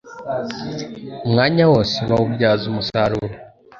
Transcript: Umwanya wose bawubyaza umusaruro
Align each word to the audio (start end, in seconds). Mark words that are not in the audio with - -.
Umwanya 1.25 1.63
wose 1.71 1.97
bawubyaza 2.09 2.63
umusaruro 2.71 3.35